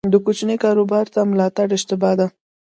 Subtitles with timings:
[0.13, 2.27] د کوچني کاروبار نه ملاتړ اشتباه ده.